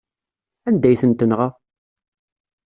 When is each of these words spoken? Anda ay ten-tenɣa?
Anda 0.67 0.87
ay 0.89 0.97
ten-tenɣa? 1.01 1.47